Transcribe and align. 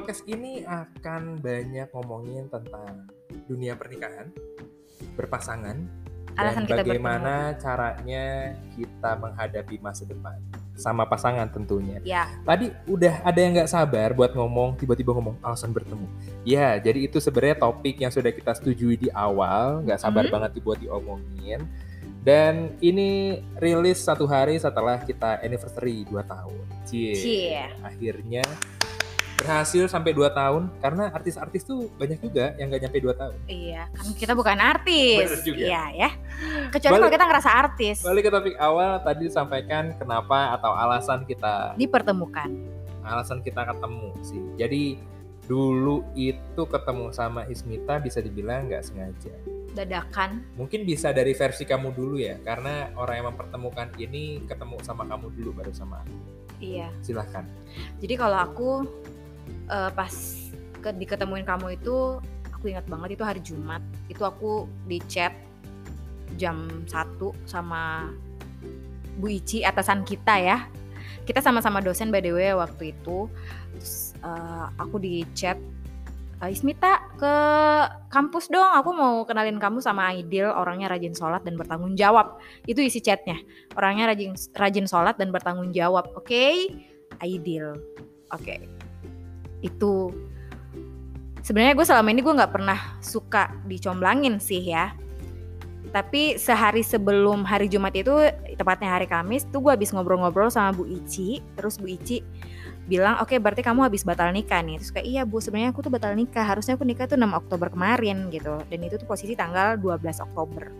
podcast 0.00 0.24
ini 0.24 0.64
akan 0.64 1.44
banyak 1.44 1.92
ngomongin 1.92 2.48
tentang 2.48 3.04
dunia 3.44 3.76
pernikahan, 3.76 4.32
berpasangan, 5.12 5.76
Alasan 6.40 6.64
dan 6.64 6.72
kita 6.72 6.82
bagaimana 6.88 7.34
caranya 7.60 8.56
kita 8.72 9.10
menghadapi 9.20 9.76
masa 9.84 10.08
depan 10.08 10.40
sama 10.72 11.04
pasangan 11.04 11.52
tentunya. 11.52 12.00
Ya, 12.00 12.32
Tadi 12.48 12.72
udah 12.88 13.20
ada 13.20 13.36
yang 13.36 13.52
nggak 13.52 13.68
sabar 13.68 14.16
buat 14.16 14.32
ngomong, 14.32 14.80
tiba-tiba 14.80 15.12
ngomong 15.12 15.36
alasan 15.44 15.68
bertemu. 15.68 16.08
Ya, 16.48 16.80
jadi 16.80 17.04
itu 17.04 17.20
sebenarnya 17.20 17.60
topik 17.60 18.00
yang 18.00 18.08
sudah 18.08 18.32
kita 18.32 18.56
setujui 18.56 18.96
di 18.96 19.12
awal, 19.12 19.84
nggak 19.84 20.00
sabar 20.00 20.24
Mhm. 20.24 20.32
banget 20.32 20.50
dibuat 20.56 20.80
diomongin. 20.80 21.60
Dan 22.24 22.72
ini 22.80 23.36
rilis 23.60 24.00
satu 24.00 24.24
hari 24.24 24.56
setelah 24.56 24.96
kita 25.04 25.44
anniversary 25.44 26.08
2 26.08 26.24
tahun. 26.24 26.64
Cie. 26.88 27.12
Cie. 27.12 27.68
Akhirnya 27.84 28.44
berhasil 29.40 29.88
sampai 29.88 30.12
2 30.12 30.28
tahun 30.30 30.68
karena 30.78 31.08
artis-artis 31.10 31.64
tuh 31.64 31.88
banyak 31.96 32.20
juga 32.20 32.52
yang 32.60 32.68
nggak 32.68 32.82
nyampe 32.84 32.98
2 33.00 33.16
tahun. 33.16 33.34
iya, 33.48 33.88
kan 33.90 34.06
kita 34.12 34.32
bukan 34.36 34.58
artis. 34.60 35.24
Bener 35.24 35.40
juga. 35.40 35.64
Iya 35.64 35.84
ya. 35.96 36.10
Kecuali 36.68 36.92
Balik- 36.92 37.02
kalau 37.02 37.14
kita 37.16 37.24
ngerasa 37.26 37.50
artis. 37.50 37.96
Balik 38.04 38.22
ke 38.22 38.30
topik 38.30 38.56
awal 38.60 39.00
tadi 39.00 39.22
disampaikan 39.24 39.84
kenapa 39.96 40.54
atau 40.54 40.72
alasan 40.72 41.24
kita 41.24 41.72
Dipertemukan. 41.74 42.48
alasan 43.00 43.40
kita 43.40 43.64
ketemu 43.64 44.08
sih. 44.20 44.42
Jadi 44.54 44.82
dulu 45.48 46.04
itu 46.14 46.62
ketemu 46.62 47.10
sama 47.10 47.42
Ismita 47.48 47.96
bisa 47.98 48.20
dibilang 48.20 48.68
nggak 48.68 48.84
sengaja. 48.84 49.32
Dadakan. 49.72 50.44
Mungkin 50.54 50.84
bisa 50.84 51.10
dari 51.10 51.32
versi 51.32 51.64
kamu 51.64 51.90
dulu 51.90 52.18
ya, 52.18 52.36
karena 52.42 52.90
orang 52.94 53.14
yang 53.18 53.26
mempertemukan 53.34 53.88
ini 53.96 54.42
ketemu 54.44 54.76
sama 54.82 55.06
kamu 55.06 55.30
dulu 55.32 55.50
baru 55.56 55.72
sama 55.72 56.02
aku. 56.04 56.14
Iya. 56.60 56.92
Silahkan. 57.00 57.48
Jadi 57.98 58.14
kalau 58.14 58.36
aku 58.36 58.70
eh, 59.48 59.90
pas 59.92 60.12
ke, 60.80 60.90
diketemuin 60.96 61.44
kamu 61.44 61.76
itu 61.76 62.18
aku 62.50 62.72
ingat 62.72 62.84
banget 62.88 63.16
itu 63.16 63.24
hari 63.24 63.40
Jumat. 63.40 63.82
Itu 64.08 64.28
aku 64.28 64.68
di 64.84 65.00
chat 65.08 65.32
jam 66.36 66.68
1 66.88 67.18
sama 67.48 68.12
Bu 69.20 69.28
Ici 69.28 69.64
atasan 69.64 70.04
kita 70.04 70.36
ya. 70.40 70.68
Kita 71.24 71.44
sama-sama 71.44 71.84
dosen 71.84 72.08
by 72.08 72.20
the 72.24 72.32
way 72.32 72.52
waktu 72.52 72.96
itu. 72.96 73.28
Terus, 73.76 74.16
eh, 74.20 74.66
aku 74.76 74.96
di 75.00 75.24
chat 75.36 75.56
"Eh, 76.40 76.56
Ismita 76.56 77.04
ke 77.20 77.34
kampus 78.08 78.48
dong. 78.48 78.64
Aku 78.64 78.96
mau 78.96 79.28
kenalin 79.28 79.60
kamu 79.60 79.84
sama 79.84 80.08
Aidil 80.08 80.48
orangnya 80.48 80.88
rajin 80.88 81.12
sholat 81.12 81.44
dan 81.44 81.60
bertanggung 81.60 81.96
jawab. 82.00 82.40
Itu 82.64 82.80
isi 82.80 83.04
chatnya. 83.04 83.36
Orangnya 83.76 84.16
rajin 84.16 84.32
rajin 84.56 84.88
sholat 84.88 85.20
dan 85.20 85.28
bertanggung 85.32 85.72
jawab. 85.76 86.08
Oke? 86.16 86.72
Aidil. 87.20 87.76
Oke 88.32 88.79
itu. 89.60 90.12
Sebenarnya 91.40 91.72
gue 91.72 91.86
selama 91.88 92.08
ini 92.12 92.20
gue 92.20 92.34
nggak 92.36 92.52
pernah 92.52 92.78
suka 93.00 93.48
dicomblangin 93.64 94.36
sih 94.38 94.60
ya. 94.60 94.92
Tapi 95.90 96.38
sehari 96.38 96.86
sebelum 96.86 97.42
hari 97.42 97.66
Jumat 97.66 97.90
itu 97.96 98.14
tepatnya 98.54 98.94
hari 98.94 99.10
Kamis 99.10 99.42
tuh 99.50 99.58
gue 99.58 99.72
habis 99.74 99.90
ngobrol-ngobrol 99.90 100.52
sama 100.52 100.70
Bu 100.70 100.86
Ici. 100.86 101.42
Terus 101.58 101.80
Bu 101.80 101.90
Ici 101.90 102.22
bilang 102.86 103.22
oke 103.22 103.38
berarti 103.38 103.62
kamu 103.62 103.86
habis 103.88 104.06
batal 104.06 104.30
nikah 104.30 104.62
nih. 104.62 104.78
Terus 104.78 104.92
kayak 104.94 105.06
iya 105.08 105.22
Bu 105.26 105.42
sebenarnya 105.42 105.74
aku 105.74 105.82
tuh 105.82 105.90
batal 105.90 106.14
nikah. 106.14 106.46
Harusnya 106.46 106.78
aku 106.78 106.86
nikah 106.86 107.10
tuh 107.10 107.18
6 107.18 107.26
Oktober 107.26 107.72
kemarin 107.72 108.30
gitu. 108.30 108.60
Dan 108.70 108.78
itu 108.86 109.00
tuh 109.00 109.08
posisi 109.08 109.34
tanggal 109.34 109.74
12 109.80 110.22
Oktober. 110.30 110.70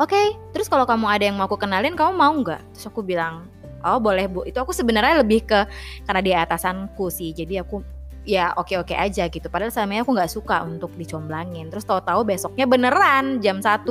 Oke 0.00 0.40
terus 0.56 0.72
kalau 0.72 0.88
kamu 0.88 1.04
ada 1.04 1.24
yang 1.28 1.36
mau 1.36 1.44
aku 1.44 1.60
kenalin 1.60 1.92
kamu 1.92 2.16
mau 2.16 2.32
nggak? 2.32 2.62
Terus 2.72 2.88
aku 2.88 3.04
bilang 3.04 3.44
oh 3.84 3.98
boleh 3.98 4.26
Bu. 4.30 4.46
Itu 4.46 4.62
aku 4.62 4.70
sebenarnya 4.74 5.20
lebih 5.20 5.46
ke 5.46 5.66
karena 6.06 6.20
dia 6.22 6.36
atasanku 6.46 7.10
sih. 7.10 7.34
Jadi 7.34 7.60
aku 7.60 7.82
ya 8.22 8.54
oke 8.54 8.78
oke 8.78 8.94
aja 8.94 9.26
gitu. 9.26 9.46
Padahal 9.50 9.74
ini 9.86 10.02
aku 10.02 10.10
nggak 10.14 10.32
suka 10.32 10.62
untuk 10.62 10.94
dicomblangin. 10.94 11.68
Terus 11.70 11.86
tahu-tahu 11.86 12.22
besoknya 12.26 12.66
beneran 12.66 13.42
jam 13.42 13.58
1 13.58 13.86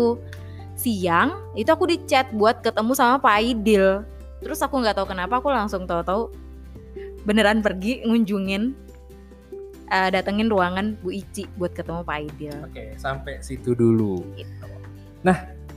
siang 0.80 1.38
itu 1.54 1.70
aku 1.70 1.86
di 1.86 2.02
chat 2.10 2.32
buat 2.34 2.64
ketemu 2.64 2.92
sama 2.96 3.22
Pak 3.22 3.34
Aidil. 3.38 4.02
Terus 4.42 4.60
aku 4.64 4.82
nggak 4.82 4.98
tahu 4.98 5.14
kenapa 5.14 5.38
aku 5.38 5.54
langsung 5.54 5.86
tahu-tahu 5.86 6.32
beneran 7.22 7.62
pergi 7.62 8.02
ngunjungin 8.02 8.74
eh, 9.94 10.10
datengin 10.10 10.50
ruangan 10.50 10.98
Bu 11.06 11.14
Ici 11.14 11.46
buat 11.60 11.76
ketemu 11.78 12.02
Pak 12.02 12.16
Aidil. 12.18 12.56
Oke, 12.66 12.98
sampai 12.98 13.38
situ 13.46 13.78
dulu. 13.78 14.26
gitu. 14.34 14.66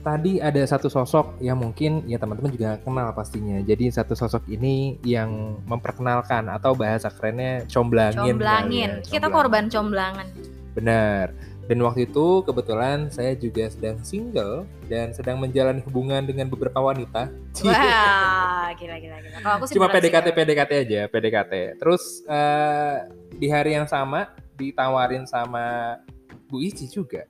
Tadi 0.05 0.37
ada 0.37 0.61
satu 0.69 0.85
sosok 0.85 1.41
yang 1.41 1.57
mungkin 1.57 2.05
ya 2.05 2.21
teman-teman 2.21 2.53
juga 2.53 2.77
kenal 2.77 3.09
pastinya. 3.17 3.57
Jadi 3.65 3.89
satu 3.89 4.13
sosok 4.13 4.45
ini 4.53 5.01
yang 5.01 5.57
memperkenalkan 5.65 6.45
atau 6.45 6.77
bahasa 6.77 7.09
kerennya 7.09 7.65
comblangin. 7.65 8.21
kali 8.21 8.29
comblangin 8.37 8.91
ya, 9.01 9.09
kita 9.17 9.33
korban 9.33 9.65
comblangan 9.65 10.29
Benar. 10.77 11.33
Dan 11.65 11.81
waktu 11.81 12.05
itu 12.05 12.45
kebetulan 12.45 13.09
saya 13.09 13.33
juga 13.33 13.65
sedang 13.73 13.97
single 14.05 14.69
dan 14.85 15.09
sedang 15.09 15.41
menjalani 15.41 15.81
hubungan 15.81 16.21
dengan 16.21 16.45
beberapa 16.53 16.77
wanita. 16.77 17.33
wah 17.65 18.69
gila 18.77 18.95
gila 19.01 19.17
gila 19.17 19.37
kalau 19.41 19.55
aku 19.57 19.65
sih 19.65 19.73
Cuma 19.73 19.89
PDKT 19.89 20.29
single. 20.29 20.37
PDKT 20.37 20.71
aja, 20.85 21.01
PDKT. 21.09 21.53
Terus 21.81 22.21
eh, 22.29 23.09
di 23.41 23.49
hari 23.49 23.73
yang 23.73 23.89
sama 23.89 24.29
ditawarin 24.53 25.25
sama 25.25 25.97
Bu 26.45 26.61
Ici 26.61 26.85
juga. 26.85 27.25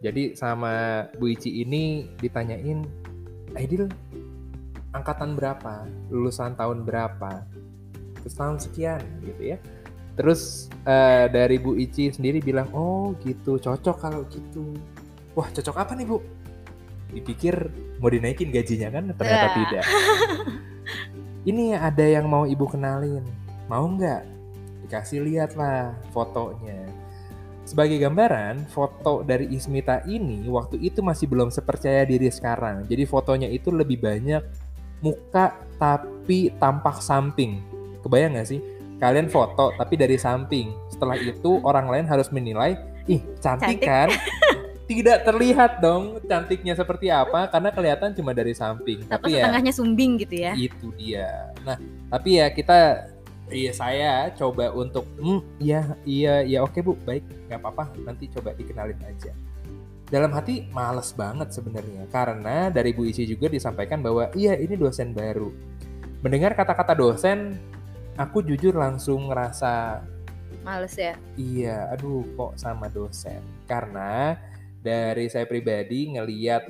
Jadi 0.00 0.32
sama 0.32 1.04
Bu 1.20 1.28
Ici 1.28 1.60
ini 1.60 2.08
ditanyain, 2.16 2.88
Aidil 3.52 3.84
angkatan 4.96 5.36
berapa, 5.36 5.84
lulusan 6.08 6.56
tahun 6.56 6.88
berapa, 6.88 7.44
terus 8.20 8.34
tahun 8.34 8.56
sekian 8.58 9.00
gitu 9.22 9.54
ya. 9.54 9.58
Terus 10.16 10.72
eh, 10.88 11.28
dari 11.28 11.60
Bu 11.60 11.76
Ici 11.76 12.08
sendiri 12.16 12.40
bilang, 12.40 12.72
oh 12.72 13.12
gitu, 13.20 13.60
cocok 13.60 13.96
kalau 14.00 14.24
gitu. 14.32 14.72
Wah 15.36 15.46
cocok 15.52 15.76
apa 15.76 15.92
nih 15.92 16.08
Bu? 16.08 16.18
Dipikir 17.12 17.54
mau 18.00 18.08
dinaikin 18.08 18.48
gajinya 18.48 18.88
kan, 18.88 19.04
ternyata 19.12 19.46
Ya. 19.52 19.56
tidak. 19.56 19.84
Ini 21.50 21.76
ada 21.76 22.04
yang 22.04 22.28
mau 22.28 22.44
ibu 22.44 22.64
kenalin, 22.68 23.24
mau 23.68 23.84
nggak? 23.84 24.24
Dikasih 24.84 25.24
lihat 25.24 25.56
lah 25.56 25.92
fotonya. 26.12 26.88
Sebagai 27.64 28.00
gambaran, 28.00 28.66
foto 28.72 29.22
dari 29.22 29.52
Ismita 29.52 30.02
ini 30.08 30.42
waktu 30.48 30.80
itu 30.80 31.04
masih 31.04 31.28
belum 31.30 31.52
sepercaya 31.52 32.02
diri 32.08 32.26
sekarang. 32.32 32.88
Jadi 32.88 33.04
fotonya 33.06 33.48
itu 33.52 33.70
lebih 33.70 34.00
banyak 34.00 34.42
muka 35.04 35.56
tapi 35.76 36.52
tampak 36.56 37.00
samping. 37.04 37.60
Kebayang 38.00 38.36
nggak 38.36 38.48
sih? 38.48 38.60
Kalian 39.00 39.28
foto 39.32 39.72
tapi 39.76 39.96
dari 39.96 40.16
samping. 40.16 40.72
Setelah 40.92 41.16
itu 41.16 41.60
orang 41.64 41.88
lain 41.88 42.06
harus 42.08 42.28
menilai, 42.32 42.76
ih 43.08 43.20
cantik, 43.40 43.80
Cantik. 43.80 43.88
kan? 43.88 44.08
Tidak 44.90 45.22
terlihat 45.22 45.78
dong 45.78 46.18
cantiknya 46.26 46.74
seperti 46.74 47.14
apa 47.14 47.46
karena 47.46 47.70
kelihatan 47.70 48.10
cuma 48.10 48.34
dari 48.34 48.50
samping. 48.50 49.06
Atau 49.06 49.30
Tapi 49.30 49.38
ya 49.38 49.46
setengahnya 49.46 49.72
sumbing 49.72 50.18
gitu 50.18 50.34
ya 50.34 50.52
itu 50.58 50.90
dia. 50.98 51.54
Nah, 51.62 51.78
tapi 52.10 52.42
ya 52.42 52.50
kita 52.50 53.06
Iya 53.50 53.72
saya 53.74 54.12
coba 54.38 54.70
untuk 54.70 55.04
hmm, 55.18 55.42
iya 55.58 55.98
iya 56.06 56.34
iya 56.46 56.58
oke 56.62 56.78
bu 56.80 56.94
baik 57.02 57.26
nggak 57.50 57.58
apa-apa 57.58 57.90
nanti 58.06 58.30
coba 58.30 58.54
dikenalin 58.54 58.98
aja. 59.02 59.34
Dalam 60.10 60.30
hati 60.34 60.66
males 60.70 61.14
banget 61.14 61.54
sebenarnya 61.54 62.06
karena 62.10 62.66
dari 62.70 62.90
Bu 62.90 63.06
Isi 63.06 63.26
juga 63.26 63.46
disampaikan 63.46 64.02
bahwa 64.02 64.30
iya 64.34 64.58
ini 64.58 64.74
dosen 64.74 65.14
baru. 65.14 65.50
Mendengar 66.22 66.58
kata-kata 66.58 66.98
dosen, 66.98 67.58
aku 68.18 68.42
jujur 68.42 68.74
langsung 68.74 69.30
ngerasa 69.30 70.02
males 70.60 70.92
ya 70.92 71.16
iya 71.40 71.88
aduh 71.88 72.20
kok 72.36 72.60
sama 72.60 72.92
dosen 72.92 73.40
karena 73.64 74.36
dari 74.84 75.24
saya 75.32 75.48
pribadi 75.48 76.12
ngeliat 76.12 76.68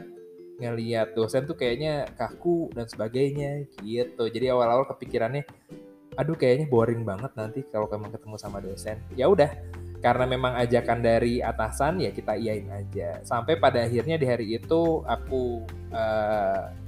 ngeliat 0.60 1.16
dosen 1.16 1.48
tuh 1.48 1.56
kayaknya 1.56 2.06
kaku 2.20 2.68
dan 2.76 2.84
sebagainya 2.84 3.64
gitu. 3.80 4.28
Jadi 4.28 4.52
awal-awal 4.52 4.84
kepikirannya 4.92 5.48
aduh 6.20 6.36
kayaknya 6.36 6.68
boring 6.68 7.00
banget 7.00 7.32
nanti 7.32 7.64
kalau 7.72 7.88
kamu 7.88 8.12
ketemu 8.12 8.36
sama 8.36 8.60
dosen. 8.60 9.00
Ya 9.16 9.24
udah, 9.32 9.48
karena 10.04 10.28
memang 10.28 10.52
ajakan 10.60 11.00
dari 11.00 11.40
atasan 11.40 12.04
ya 12.04 12.12
kita 12.12 12.36
iyain 12.36 12.68
aja. 12.68 13.24
Sampai 13.24 13.56
pada 13.56 13.80
akhirnya 13.80 14.20
di 14.20 14.26
hari 14.28 14.60
itu 14.60 15.00
aku 15.08 15.64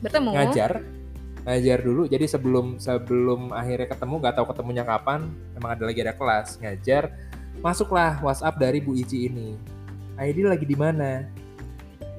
bertemu? 0.05 0.31
ngajar 0.37 0.85
ngajar 1.49 1.79
dulu. 1.83 2.05
Jadi 2.07 2.29
sebelum 2.29 2.77
sebelum 2.77 3.57
akhirnya 3.57 3.89
ketemu 3.89 4.15
nggak 4.21 4.35
tahu 4.37 4.47
ketemunya 4.53 4.85
kapan 4.85 5.33
memang 5.57 5.71
ada 5.75 5.85
lagi 5.89 6.01
ada 6.05 6.15
kelas 6.15 6.61
ngajar. 6.61 7.09
Masuklah 7.65 8.21
WhatsApp 8.21 8.61
dari 8.61 8.85
Bu 8.85 8.93
Ici 8.93 9.33
ini. 9.33 9.55
Aidil 10.21 10.53
lagi 10.53 10.69
di 10.69 10.77
mana? 10.77 11.25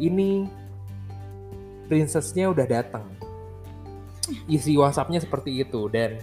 Ini 0.01 0.49
princessnya 1.85 2.49
udah 2.49 2.65
datang. 2.65 3.05
Isi 4.47 4.73
WhatsAppnya 4.79 5.19
seperti 5.19 5.61
itu. 5.61 5.91
Dan 5.91 6.15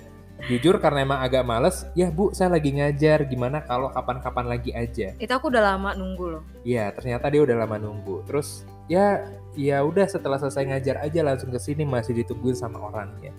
jujur 0.49 0.81
karena 0.81 1.05
emang 1.05 1.21
agak 1.21 1.45
males 1.45 1.85
ya 1.93 2.09
Bu 2.09 2.33
saya 2.33 2.55
lagi 2.55 2.73
ngajar 2.73 3.29
gimana 3.29 3.61
kalau 3.67 3.93
kapan-kapan 3.93 4.47
lagi 4.47 4.71
aja 4.73 5.13
itu 5.19 5.33
aku 5.33 5.53
udah 5.53 5.75
lama 5.75 5.93
nunggu 5.99 6.27
loh 6.39 6.43
Iya, 6.61 6.93
ternyata 6.93 7.33
dia 7.33 7.41
udah 7.41 7.57
lama 7.65 7.77
nunggu. 7.81 8.25
Terus 8.29 8.69
ya 8.91 9.25
ya 9.57 9.81
udah 9.81 10.07
setelah 10.07 10.37
selesai 10.37 10.69
ngajar 10.69 11.01
aja 11.01 11.21
langsung 11.25 11.49
ke 11.49 11.61
sini 11.61 11.89
masih 11.89 12.13
ditungguin 12.21 12.57
sama 12.57 12.81
orangnya. 12.81 13.33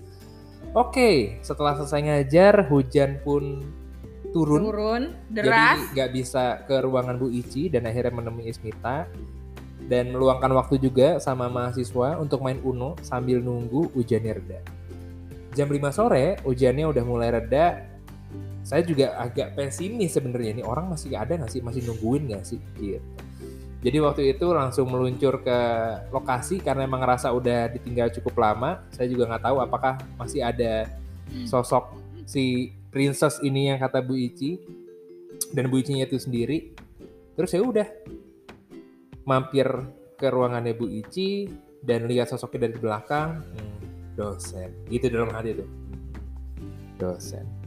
Oke, 0.72 1.38
setelah 1.44 1.76
selesai 1.76 2.00
ngajar 2.02 2.66
hujan 2.72 3.20
pun 3.20 3.60
turun, 4.32 4.62
turun 4.64 5.02
jadi 5.28 5.44
deras 5.44 5.80
nggak 5.92 6.10
bisa 6.16 6.44
ke 6.64 6.80
ruangan 6.80 7.20
Bu 7.20 7.28
Ici 7.28 7.68
dan 7.68 7.84
akhirnya 7.84 8.16
menemui 8.16 8.48
Ismita 8.48 9.04
dan 9.86 10.14
meluangkan 10.14 10.48
waktu 10.56 10.80
juga 10.80 11.20
sama 11.20 11.52
mahasiswa 11.52 12.16
untuk 12.16 12.40
main 12.40 12.58
Uno 12.64 12.96
sambil 13.04 13.38
nunggu 13.44 13.92
hujannya 13.92 14.32
reda. 14.32 14.60
Jam 15.52 15.68
5 15.68 15.92
sore 15.92 16.40
hujannya 16.44 16.88
udah 16.88 17.04
mulai 17.04 17.28
reda. 17.32 17.84
Saya 18.62 18.86
juga 18.86 19.18
agak 19.18 19.58
pesimis 19.58 20.14
sebenarnya 20.14 20.60
ini 20.60 20.62
orang 20.62 20.88
masih 20.88 21.12
ada 21.18 21.34
nggak 21.34 21.50
sih 21.50 21.60
masih 21.60 21.82
nungguin 21.82 22.30
nggak 22.30 22.44
sih 22.46 22.60
gitu. 22.78 23.02
Jadi 23.82 23.98
waktu 23.98 24.22
itu 24.38 24.46
langsung 24.54 24.86
meluncur 24.94 25.42
ke 25.42 25.58
lokasi 26.14 26.62
karena 26.62 26.86
emang 26.86 27.02
ngerasa 27.02 27.34
udah 27.34 27.66
ditinggal 27.74 28.14
cukup 28.14 28.38
lama. 28.38 28.86
Saya 28.94 29.10
juga 29.10 29.26
nggak 29.26 29.42
tahu 29.42 29.58
apakah 29.58 29.98
masih 30.14 30.46
ada 30.46 30.86
sosok 31.50 31.98
si 32.22 32.70
princess 32.94 33.42
ini 33.42 33.74
yang 33.74 33.82
kata 33.82 33.98
Bu 33.98 34.14
Ici 34.14 34.62
dan 35.50 35.66
Bu 35.66 35.82
Icinya 35.82 36.06
itu 36.06 36.22
sendiri. 36.22 36.78
Terus 37.34 37.50
ya 37.50 37.60
udah 37.66 37.88
mampir 39.26 39.66
ke 40.14 40.30
ruangannya 40.30 40.78
Bu 40.78 40.86
Ici 40.86 41.50
dan 41.82 42.06
lihat 42.06 42.30
sosoknya 42.30 42.70
dari 42.70 42.78
belakang. 42.78 43.42
Hmm, 43.42 43.81
dosen. 44.14 44.70
Gitu 44.88 45.08
dalam 45.12 45.30
hati 45.32 45.56
tuh. 45.56 45.68
Dosen 47.00 47.62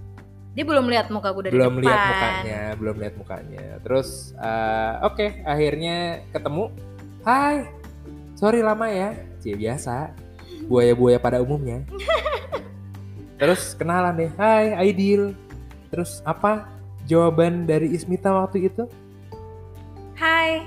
dia 0.55 0.63
belum 0.63 0.87
lihat 0.87 1.11
muka 1.11 1.35
gue 1.35 1.51
dari 1.51 1.53
belum 1.59 1.83
depan 1.83 1.83
lihat 1.83 1.99
mukanya, 2.07 2.61
belum 2.79 2.95
lihat 2.95 3.15
mukanya. 3.19 3.65
Terus 3.83 4.31
uh, 4.39 5.03
oke, 5.03 5.43
akhirnya 5.43 6.23
ketemu. 6.31 6.71
Hai, 7.27 7.67
sorry 8.39 8.63
lama 8.63 8.87
ya. 8.87 9.19
Cie 9.43 9.59
biasa, 9.59 10.15
buaya-buaya 10.71 11.19
pada 11.19 11.43
umumnya. 11.43 11.83
Terus 13.43 13.75
kenalan 13.75 14.15
deh. 14.15 14.31
Hai, 14.39 14.79
Aidil. 14.79 15.35
Terus 15.91 16.23
apa 16.23 16.71
jawaban 17.03 17.67
dari 17.67 17.91
Ismita 17.91 18.31
waktu 18.31 18.71
itu? 18.71 18.87
Hai, 20.15 20.63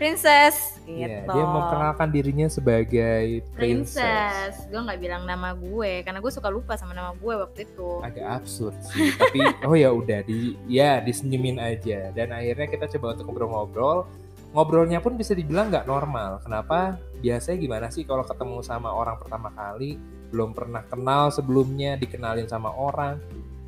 princess. 0.00 0.80
Iya, 0.88 1.28
Gitu. 1.28 1.28
dia 1.28 1.44
memperkenalkan 1.44 2.08
dirinya 2.08 2.48
sebagai 2.48 3.44
princess. 3.52 4.56
princess. 4.56 4.72
Gue 4.72 4.80
nggak 4.80 4.96
bilang 4.96 5.22
nama 5.28 5.52
gue 5.52 6.00
karena 6.00 6.24
gue 6.24 6.32
suka 6.32 6.48
lupa 6.48 6.80
sama 6.80 6.96
nama 6.96 7.12
gue 7.12 7.34
waktu 7.36 7.68
itu. 7.68 8.00
Agak 8.00 8.40
absurd 8.40 8.74
sih, 8.88 9.12
tapi 9.12 9.44
oh 9.68 9.76
ya 9.76 9.92
udah 9.92 10.24
di 10.24 10.56
ya 10.64 11.04
disenyumin 11.04 11.60
aja. 11.60 12.08
Dan 12.16 12.32
akhirnya 12.32 12.64
kita 12.64 12.88
coba 12.96 13.12
untuk 13.12 13.28
ngobrol-ngobrol. 13.28 14.08
Ngobrolnya 14.50 14.98
pun 14.98 15.14
bisa 15.14 15.36
dibilang 15.36 15.68
nggak 15.70 15.84
normal. 15.86 16.40
Kenapa? 16.42 16.98
Biasanya 17.20 17.58
gimana 17.60 17.86
sih 17.92 18.02
kalau 18.02 18.24
ketemu 18.24 18.64
sama 18.64 18.90
orang 18.90 19.20
pertama 19.20 19.52
kali, 19.54 19.94
belum 20.32 20.56
pernah 20.56 20.82
kenal 20.88 21.28
sebelumnya, 21.30 21.94
dikenalin 21.94 22.48
sama 22.48 22.72
orang, 22.74 23.20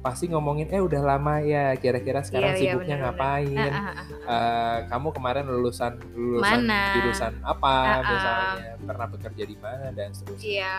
pasti 0.02 0.26
ngomongin 0.26 0.66
eh 0.68 0.78
udah 0.78 0.98
lama 1.00 1.38
ya 1.38 1.72
kira-kira 1.74 2.20
sekarang 2.20 2.52
Iya, 2.52 2.58
iya, 2.58 2.62
sibuknya 2.68 2.96
bener-bener. 2.98 3.14
ngapain 3.14 3.54
Ah, 3.56 3.70
ah, 3.70 3.94
ah. 3.94 4.06
Eh, 4.24 4.78
kamu 4.90 5.08
kemarin 5.10 5.44
lulusan 5.46 5.92
lulusan 6.12 6.58
Mana? 6.60 6.82
jurusan 6.92 7.32
apa 7.40 7.70
Ah, 7.70 7.86
ah. 7.94 8.00
misalnya 8.04 8.50
pernah 8.82 9.06
bekerja 9.08 9.44
di 9.44 9.56
mana 9.56 9.86
dan 9.90 10.10
seterusnya 10.10 10.42
Iya. 10.44 10.76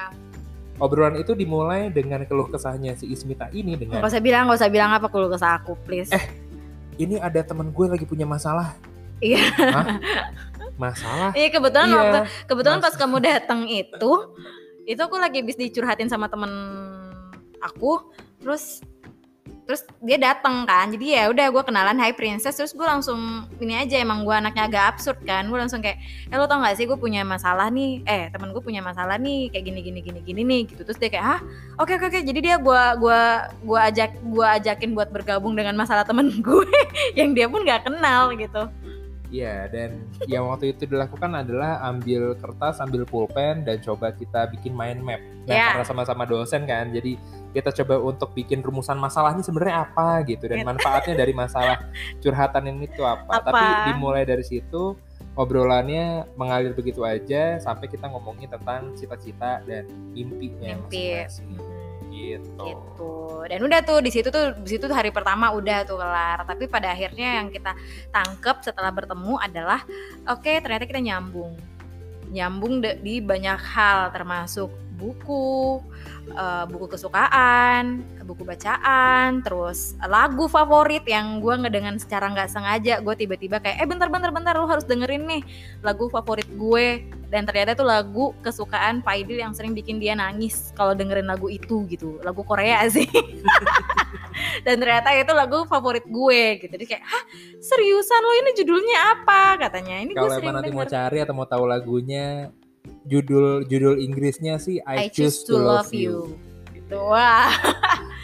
obrolan 0.76 1.16
itu 1.16 1.32
dimulai 1.34 1.88
dengan 1.88 2.20
keluh 2.24 2.46
kesahnya 2.46 2.94
si 2.94 3.08
Ismita 3.08 3.48
ini 3.50 3.74
dengan 3.74 3.98
Gak 3.98 4.12
usah 4.12 4.20
bilang, 4.20 4.46
gak 4.46 4.60
usah 4.60 4.68
bilang 4.68 4.92
apa 4.92 5.08
kalau 5.08 5.28
kesah 5.28 5.56
aku, 5.56 5.80
please. 5.80 6.10
Eh. 6.10 6.26
ini 6.96 7.16
ada 7.18 7.40
temen 7.42 7.70
gue 7.70 7.88
lagi 7.88 8.04
punya 8.04 8.24
masalah 8.24 8.76
Iya. 9.18 9.40
Masalah 10.76 11.32
Iya 11.32 11.48
kebetulan 11.50 11.88
Iya, 11.88 11.96
waktu 11.96 12.20
kebetulan 12.44 12.78
Mas- 12.78 12.86
pas 12.88 12.96
kamu 12.98 13.18
datang 13.20 13.62
itu, 13.66 14.12
itu 14.84 15.00
aku 15.00 15.16
lagi 15.16 15.40
habis 15.40 15.56
dicurhatin 15.56 16.06
sama 16.06 16.28
temen 16.28 16.52
aku, 17.58 18.12
terus 18.38 18.84
terus 19.64 19.88
dia 20.04 20.20
datang 20.20 20.68
kan 20.68 20.92
jadi 20.92 21.06
ya 21.08 21.24
udah 21.32 21.48
gue 21.50 21.64
kenalan 21.64 21.96
Hai 21.96 22.12
Princess. 22.12 22.60
Terus 22.60 22.76
gue 22.76 22.84
langsung 22.84 23.48
ini 23.64 23.80
aja 23.80 24.00
emang 24.00 24.28
gue 24.28 24.36
anaknya 24.36 24.68
agak 24.68 24.84
absurd 24.96 25.20
kan. 25.24 25.48
Gue 25.48 25.60
langsung 25.60 25.80
kayak 25.80 26.04
eh 26.28 26.36
lo 26.36 26.46
tau 26.46 26.60
gak 26.60 26.76
sih 26.76 26.86
gue 26.86 27.00
punya 27.00 27.24
masalah 27.24 27.72
nih? 27.72 28.04
Eh 28.04 28.28
temen 28.30 28.52
gue 28.52 28.64
punya 28.64 28.84
masalah 28.84 29.16
nih 29.16 29.48
kayak 29.50 29.64
gini 29.64 29.80
gini 29.80 30.00
gini 30.04 30.20
gini 30.22 30.42
nih 30.44 30.62
gitu. 30.72 30.82
Terus 30.84 31.00
dia 31.00 31.10
kayak 31.10 31.26
ah 31.26 31.40
oke 31.80 31.92
oke 31.96 32.06
oke. 32.12 32.20
Jadi 32.24 32.40
dia 32.44 32.56
gue 32.60 32.82
gua 33.00 33.50
gua 33.64 33.80
ajak 33.90 34.20
gua 34.28 34.60
ajakin 34.60 34.92
buat 34.92 35.10
bergabung 35.10 35.56
dengan 35.56 35.80
masalah 35.80 36.04
temen 36.04 36.30
gue 36.46 36.70
yang 37.18 37.32
dia 37.32 37.48
pun 37.48 37.64
nggak 37.64 37.88
kenal 37.88 38.36
gitu 38.36 38.68
Iya, 39.34 39.66
dan 39.66 39.98
yang 40.30 40.46
waktu 40.46 40.78
itu 40.78 40.86
dilakukan 40.86 41.34
adalah 41.34 41.82
ambil 41.90 42.38
kertas, 42.38 42.78
ambil 42.78 43.02
pulpen, 43.02 43.66
dan 43.66 43.82
coba 43.82 44.14
kita 44.14 44.46
bikin 44.54 44.78
mind 44.78 45.02
map. 45.02 45.18
Nah, 45.50 45.58
Ya. 45.58 45.68
karena 45.74 45.86
sama-sama 45.90 46.30
dosen 46.30 46.70
kan, 46.70 46.94
jadi 46.94 47.18
kita 47.50 47.74
coba 47.82 48.14
untuk 48.14 48.30
bikin 48.38 48.62
rumusan 48.62 48.94
masalahnya 49.02 49.42
sebenarnya 49.42 49.90
apa 49.90 50.22
gitu, 50.30 50.46
dan 50.46 50.62
Gitu. 50.62 50.70
manfaatnya 50.70 51.18
dari 51.18 51.34
masalah 51.34 51.82
curhatan 52.22 52.78
ini 52.78 52.86
tuh 52.94 53.10
apa. 53.10 53.42
Apa? 53.42 53.50
Tapi 53.50 53.66
dimulai 53.90 54.22
dari 54.22 54.46
situ, 54.46 54.94
obrolannya 55.34 56.30
mengalir 56.38 56.78
begitu 56.78 57.02
aja, 57.02 57.58
sampai 57.58 57.90
kita 57.90 58.06
ngomongin 58.14 58.54
tentang 58.54 58.94
cita-cita 58.94 59.66
dan 59.66 59.90
mimpinya 60.14 60.78
Mimpi. 60.78 61.26
masing-masing. 61.26 61.73
Gitu. 62.14 62.62
gitu. 62.62 63.14
Dan 63.50 63.60
udah 63.66 63.80
tuh 63.82 64.00
di 64.06 64.12
situ 64.14 64.30
tuh 64.30 64.54
di 64.62 64.70
situ 64.70 64.86
tuh 64.86 64.96
hari 64.96 65.10
pertama 65.10 65.50
udah 65.52 65.82
tuh 65.84 65.98
kelar. 65.98 66.46
Tapi 66.46 66.70
pada 66.70 66.94
akhirnya 66.94 67.42
yang 67.42 67.50
kita 67.50 67.74
tangkep 68.14 68.62
setelah 68.62 68.94
bertemu 68.94 69.34
adalah 69.42 69.82
oke 70.30 70.52
ternyata 70.62 70.86
kita 70.86 71.02
nyambung. 71.02 71.58
Nyambung 72.30 72.82
di 73.02 73.20
banyak 73.20 73.60
hal 73.60 74.14
termasuk 74.14 74.70
buku 74.94 75.82
eh, 76.32 76.66
buku 76.70 76.86
kesukaan 76.96 78.06
buku 78.24 78.48
bacaan 78.48 79.44
terus 79.44 80.00
lagu 80.00 80.48
favorit 80.48 81.04
yang 81.04 81.44
gue 81.44 81.54
ngedengen 81.60 82.00
secara 82.00 82.32
nggak 82.32 82.50
sengaja. 82.50 83.04
Gue 83.04 83.18
tiba-tiba 83.18 83.60
kayak 83.60 83.84
eh 83.84 83.88
bentar 83.90 84.08
bentar 84.08 84.32
bentar 84.32 84.56
lu 84.56 84.70
harus 84.70 84.88
dengerin 84.88 85.28
nih 85.28 85.42
lagu 85.84 86.08
favorit 86.08 86.48
gue 86.48 87.04
dan 87.34 87.50
ternyata 87.50 87.74
itu 87.74 87.82
lagu 87.82 88.38
kesukaan 88.46 89.02
Pak 89.02 89.26
Idil 89.26 89.42
yang 89.42 89.58
sering 89.58 89.74
bikin 89.74 89.98
dia 89.98 90.14
nangis 90.14 90.70
kalau 90.78 90.94
dengerin 90.94 91.26
lagu 91.26 91.50
itu 91.50 91.82
gitu. 91.90 92.22
Lagu 92.22 92.46
Korea 92.46 92.86
sih. 92.94 93.10
Dan 94.62 94.78
ternyata 94.78 95.10
itu 95.18 95.34
lagu 95.34 95.66
favorit 95.66 96.06
gue 96.06 96.62
gitu. 96.62 96.70
Jadi 96.70 96.86
kayak 96.86 97.02
hah? 97.02 97.24
Seriusan 97.58 98.22
lo? 98.22 98.34
Ini 98.38 98.52
judulnya 98.54 98.98
apa? 99.18 99.58
Katanya. 99.66 100.06
Ini 100.06 100.14
gue 100.14 100.22
Kalau 100.22 100.30
sering 100.38 100.46
emang 100.46 100.56
nanti 100.62 100.70
mau 100.70 100.86
cari 100.86 101.18
atau 101.26 101.34
mau 101.34 101.50
tahu 101.50 101.66
lagunya, 101.66 102.54
judul 103.10 103.66
judul 103.66 103.98
Inggrisnya 103.98 104.62
sih 104.62 104.78
I, 104.86 105.10
I 105.10 105.10
choose 105.10 105.42
to 105.50 105.58
love 105.58 105.90
you. 105.90 106.38
Gitu. 106.70 107.02
Wah. 107.02 107.50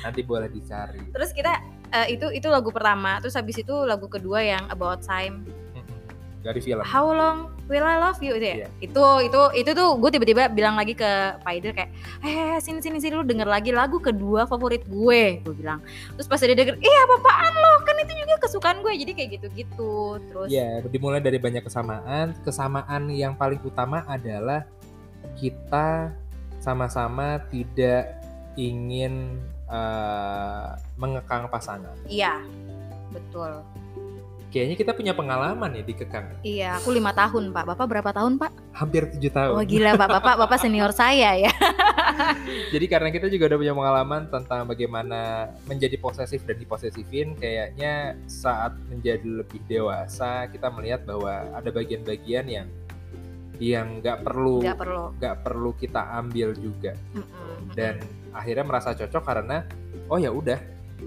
Nanti 0.05 0.21
boleh 0.21 0.53
dicari. 0.53 1.01
terus 1.09 1.33
kita 1.33 1.57
eh, 1.97 2.13
itu 2.13 2.29
itu 2.29 2.45
lagu 2.45 2.69
pertama. 2.69 3.17
Terus 3.25 3.33
habis 3.33 3.57
itu 3.57 3.73
lagu 3.89 4.05
kedua 4.05 4.45
yang 4.45 4.69
About 4.69 5.01
Time. 5.01 5.49
Dari 6.39 6.63
film. 6.63 6.79
How 6.87 7.03
long 7.11 7.51
will 7.67 7.83
I 7.83 7.99
love 7.99 8.23
you 8.23 8.39
itu 8.39 8.47
ya? 8.47 8.55
Iya. 8.63 8.67
Itu 8.79 9.03
itu 9.27 9.41
itu 9.59 9.71
tuh 9.75 9.99
gue 9.99 10.09
tiba-tiba 10.15 10.47
bilang 10.47 10.79
lagi 10.79 10.95
ke 10.95 11.35
Pak 11.43 11.51
Idil 11.51 11.75
kayak, 11.75 11.91
eh 12.23 12.55
sini 12.63 12.79
sini 12.79 12.97
sini 13.03 13.19
lu 13.19 13.27
denger 13.27 13.43
lagi 13.43 13.75
lagu 13.75 13.99
kedua 13.99 14.47
favorit 14.47 14.87
gue, 14.87 15.43
gue 15.43 15.53
bilang. 15.53 15.83
Terus 16.15 16.27
pas 16.31 16.39
dia 16.39 16.55
denger, 16.55 16.79
iya 16.79 16.99
apa-apaan 17.03 17.53
lo 17.59 17.73
kan 17.83 17.95
itu 17.99 18.13
juga 18.15 18.35
kesukaan 18.39 18.79
gue, 18.79 18.93
jadi 19.03 19.11
kayak 19.11 19.29
gitu-gitu. 19.35 20.17
Terus 20.31 20.47
Ya, 20.47 20.79
dimulai 20.87 21.19
dari 21.19 21.35
banyak 21.37 21.67
kesamaan. 21.67 22.31
Kesamaan 22.47 23.11
yang 23.11 23.35
paling 23.35 23.59
utama 23.59 24.07
adalah 24.07 24.63
kita 25.35 26.15
sama-sama 26.63 27.43
tidak 27.51 28.15
ingin 28.55 29.39
eh, 29.67 30.67
mengekang 30.95 31.51
pasangan. 31.51 31.95
iya 32.07 32.39
betul. 33.11 33.59
Kayaknya 34.49 34.75
kita 34.81 34.91
punya 34.97 35.13
pengalaman 35.13 35.77
ya 35.77 35.83
dikekang. 35.85 36.25
Iya, 36.41 36.81
aku 36.81 36.89
lima 36.89 37.13
tahun 37.13 37.53
pak. 37.53 37.69
Bapak 37.69 37.85
berapa 37.85 38.09
tahun 38.09 38.41
pak? 38.41 38.49
Hampir 38.73 39.05
tujuh 39.13 39.29
tahun. 39.29 39.53
Oh 39.53 39.61
gila 39.61 39.93
pak, 39.93 40.09
bapak 40.09 40.35
bapak 40.41 40.57
senior 40.65 40.89
saya 40.89 41.37
ya. 41.37 41.53
Jadi 42.73 42.85
karena 42.89 43.13
kita 43.13 43.29
juga 43.29 43.45
udah 43.45 43.57
punya 43.61 43.73
pengalaman 43.77 44.21
tentang 44.25 44.65
bagaimana 44.65 45.53
menjadi 45.69 45.93
posesif 46.01 46.41
dan 46.49 46.57
diposesifin, 46.57 47.37
kayaknya 47.37 48.17
saat 48.25 48.73
menjadi 48.89 49.45
lebih 49.45 49.61
dewasa 49.69 50.49
kita 50.49 50.73
melihat 50.73 51.05
bahwa 51.05 51.45
ada 51.53 51.69
bagian-bagian 51.69 52.45
yang 52.49 52.67
yang 53.59 53.99
nggak 53.99 54.23
perlu 54.23 54.63
Gak 54.63 54.79
perlu. 54.79 55.05
nggak 55.19 55.35
perlu 55.43 55.71
kita 55.75 56.15
ambil 56.15 56.55
juga 56.55 56.95
Mm-mm. 57.11 57.75
dan 57.75 57.99
akhirnya 58.31 58.63
merasa 58.63 58.95
cocok 58.95 59.19
karena 59.19 59.67
oh 60.07 60.15
ya 60.15 60.31
udah 60.31 60.55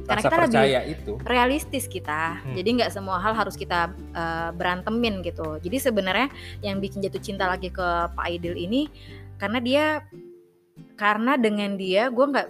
Karena 0.02 0.18
rasa 0.18 0.28
kita 0.28 0.36
lebih- 0.62 0.88
itu 0.90 1.12
realistis 1.22 1.84
kita. 1.86 2.40
Hmm. 2.40 2.54
Jadi 2.54 2.68
nggak 2.80 2.90
semua 2.90 3.16
hal 3.18 3.32
harus 3.32 3.54
kita 3.54 3.88
eh, 3.92 4.50
berantemin 4.52 5.20
gitu. 5.20 5.56
Jadi 5.58 5.76
sebenarnya 5.78 6.28
yang 6.60 6.78
bikin 6.78 7.00
jatuh 7.00 7.20
cinta 7.20 7.46
lagi 7.46 7.68
ke 7.68 7.86
Pak 8.12 8.24
Aidil 8.24 8.54
ini 8.54 8.88
karena 9.36 9.58
dia 9.58 9.84
karena 10.94 11.34
dengan 11.34 11.74
dia 11.74 12.06
gue 12.08 12.22
nggak 12.22 12.48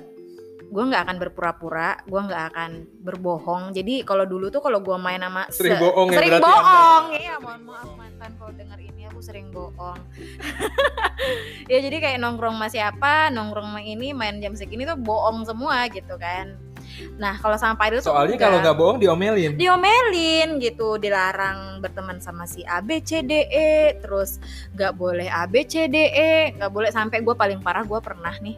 gue 0.72 0.84
nggak 0.88 1.02
akan 1.04 1.16
berpura-pura 1.20 2.00
gue 2.02 2.20
nggak 2.22 2.44
akan 2.48 2.70
berbohong 3.00 3.76
jadi 3.76 4.08
kalau 4.08 4.24
dulu 4.24 4.48
tuh 4.48 4.64
kalau 4.64 4.80
gue 4.80 4.96
main 4.96 5.20
sama 5.20 5.44
Sering 5.48 5.76
se- 5.76 5.82
bohong 5.84 6.08
ya 6.08 6.16
sering 6.16 6.32
berarti 6.32 6.44
bohong 6.48 7.04
iya 7.12 7.34
mohon 7.36 7.60
maaf 7.62 7.90
mantan 7.92 8.30
kalau 8.40 8.52
denger 8.56 8.78
ini 8.80 9.02
aku 9.04 9.20
sering 9.20 9.52
bohong 9.52 10.00
ya 11.72 11.78
jadi 11.78 11.96
kayak 11.98 12.18
nongkrong 12.18 12.56
sama 12.56 12.68
siapa 12.68 13.12
nongkrong 13.28 13.68
sama 13.68 13.80
ini 13.84 14.16
main 14.16 14.40
jam 14.40 14.56
segini 14.56 14.84
tuh 14.84 14.96
bohong 14.96 15.44
semua 15.44 15.88
gitu 15.88 16.16
kan 16.16 16.56
nah 17.16 17.36
kalau 17.40 17.56
sama 17.56 17.78
Pak 17.78 18.00
tuh 18.00 18.12
Soalnya 18.12 18.36
kalau 18.36 18.58
nggak 18.60 18.76
bohong 18.76 18.98
diomelin. 19.00 19.56
diomelin 19.56 20.60
gitu 20.60 20.96
dilarang 20.96 21.80
berteman 21.80 22.18
sama 22.20 22.44
si 22.48 22.62
A 22.64 22.80
B 22.84 23.00
C 23.00 23.20
D 23.24 23.48
E 23.48 23.96
terus 24.00 24.42
nggak 24.76 24.96
boleh 24.96 25.28
A 25.28 25.44
B 25.48 25.64
C 25.64 25.88
D 25.88 25.96
E 26.12 26.54
nggak 26.56 26.72
boleh 26.72 26.90
sampai 26.92 27.24
gue 27.24 27.34
paling 27.36 27.60
parah 27.60 27.84
gue 27.86 28.00
pernah 28.00 28.32
nih 28.40 28.56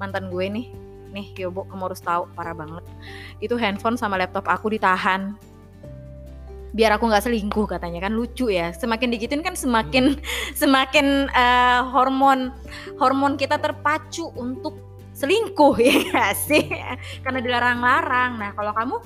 mantan 0.00 0.32
gue 0.32 0.46
nih 0.48 0.66
nih 1.10 1.26
Yobo 1.42 1.66
kamu 1.66 1.90
harus 1.90 2.00
tahu 2.02 2.30
parah 2.38 2.54
banget. 2.54 2.86
Itu 3.42 3.58
handphone 3.58 3.98
sama 3.98 4.16
laptop 4.16 4.46
aku 4.46 4.70
ditahan. 4.70 5.34
Biar 6.70 6.94
aku 6.94 7.10
nggak 7.10 7.26
selingkuh 7.26 7.66
katanya. 7.66 8.06
Kan 8.06 8.14
lucu 8.14 8.46
ya. 8.46 8.70
Semakin 8.70 9.10
digituin 9.10 9.42
kan 9.42 9.58
semakin 9.58 10.16
semakin 10.60 11.26
eh, 11.34 11.80
hormon 11.90 12.54
hormon 12.96 13.34
kita 13.34 13.58
terpacu 13.58 14.30
untuk 14.38 14.78
selingkuh 15.20 15.76
ya 15.88 16.32
sih? 16.32 16.64
Karena 17.20 17.44
dilarang-larang. 17.44 18.40
Nah 18.40 18.50
kalau 18.56 18.72
kamu? 18.72 18.96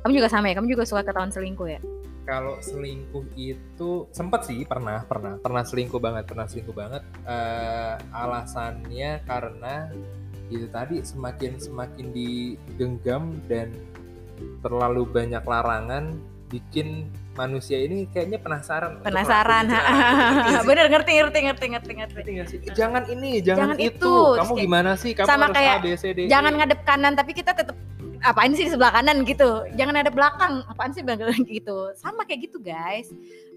Kamu 0.00 0.12
juga 0.16 0.28
sama 0.32 0.48
ya? 0.48 0.56
Kamu 0.56 0.68
juga 0.72 0.88
suka 0.88 1.04
ketahuan 1.04 1.28
selingkuh 1.28 1.68
ya? 1.68 1.80
Kalau 2.24 2.56
selingkuh 2.62 3.26
itu 3.36 4.08
sempet 4.16 4.48
sih 4.48 4.64
pernah 4.64 5.04
pernah. 5.04 5.36
Pernah 5.36 5.62
selingkuh 5.68 6.00
banget 6.00 6.24
pernah 6.24 6.48
selingkuh 6.48 6.72
banget. 6.72 7.04
Eh, 7.28 7.94
alasannya 8.16 9.20
karena 9.28 9.92
itu 10.50 10.66
tadi 10.72 11.04
semakin 11.04 11.60
semakin 11.60 12.06
digenggam 12.10 13.38
dan 13.46 13.70
terlalu 14.64 15.04
banyak 15.04 15.44
larangan 15.44 16.16
bikin 16.50 17.06
manusia 17.40 17.78
ini 17.80 18.04
kayaknya 18.12 18.36
penasaran. 18.36 19.00
penasaran 19.00 19.64
bener 20.68 20.86
ngerti 20.92 21.12
ngerti 21.16 21.38
ngerti 21.48 21.66
ngerti 21.72 21.92
ngerti 21.96 22.18
Ngerti 22.20 22.30
nggak 22.36 22.48
sih? 22.52 22.58
Jangan 22.76 23.02
ini, 23.08 23.40
jangan, 23.40 23.72
Jangan 23.72 23.78
itu. 23.80 23.96
itu. 23.96 24.14
Kamu 24.36 24.52
gimana 24.60 24.90
sih? 25.00 25.12
Kamu 25.16 25.28
sama 25.28 25.48
harus 25.48 25.56
kayak, 25.56 25.74
A, 25.74 25.82
B, 25.82 25.86
C, 25.96 26.04
D, 26.12 26.18
E. 26.20 26.28
jangan 26.28 26.52
ngadep 26.60 26.80
kanan 26.84 27.12
tapi 27.16 27.32
kita 27.32 27.56
tetap 27.56 27.76
apaan 28.22 28.52
sih 28.52 28.68
di 28.68 28.72
sebelah 28.72 28.92
kanan? 28.92 29.22
gitu. 29.24 29.64
Jangan 29.74 29.92
ngadep 29.96 30.14
belakang. 30.14 30.62
Apaan 30.66 30.92
sih 30.92 31.00
belakang? 31.00 31.32
gitu. 31.48 31.92
Sama 31.96 32.24
kayak 32.24 32.50
gitu 32.50 32.58
guys. 32.60 33.08